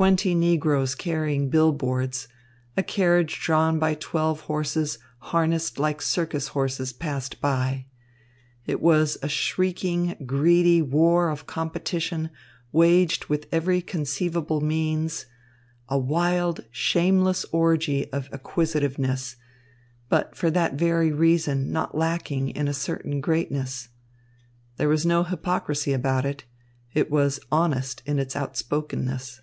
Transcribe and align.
Twenty 0.00 0.32
negroes 0.32 0.94
carrying 0.94 1.48
bill 1.50 1.72
boards, 1.72 2.28
a 2.76 2.84
carriage 2.84 3.40
drawn 3.40 3.80
by 3.80 3.94
twelve 3.94 4.42
horses 4.42 5.00
harnessed 5.18 5.76
like 5.80 6.00
circus 6.00 6.48
horses 6.48 6.92
passed 6.92 7.40
by. 7.40 7.86
It 8.64 8.80
was 8.80 9.18
a 9.22 9.28
shrieking, 9.28 10.14
greedy 10.24 10.80
war 10.82 11.30
of 11.30 11.48
competition, 11.48 12.30
waged 12.70 13.24
with 13.24 13.48
every 13.50 13.82
conceivable 13.82 14.60
means, 14.60 15.26
a 15.88 15.98
wild, 15.98 16.64
shameless 16.70 17.44
orgy 17.50 18.08
of 18.12 18.28
acquisitiveness, 18.32 19.34
but 20.08 20.36
for 20.36 20.48
that 20.48 20.74
very 20.74 21.10
reason 21.10 21.72
not 21.72 21.96
lacking 21.96 22.50
in 22.50 22.68
a 22.68 22.74
certain 22.74 23.20
greatness. 23.20 23.88
There 24.76 24.88
was 24.88 25.04
no 25.04 25.24
hypocrisy 25.24 25.92
about 25.92 26.24
it. 26.24 26.44
It 26.94 27.10
was 27.10 27.40
honest 27.50 28.04
in 28.06 28.20
its 28.20 28.36
outspokenness. 28.36 29.40